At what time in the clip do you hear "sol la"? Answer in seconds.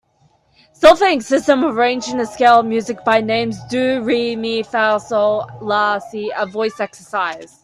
4.99-5.99